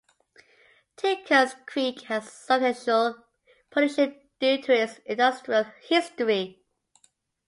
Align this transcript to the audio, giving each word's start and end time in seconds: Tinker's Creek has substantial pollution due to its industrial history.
Tinker's 0.97 1.51
Creek 1.67 2.01
has 2.05 2.23
substantial 2.31 3.23
pollution 3.69 4.19
due 4.39 4.59
to 4.63 4.73
its 4.73 4.97
industrial 5.05 5.65
history. 5.83 6.63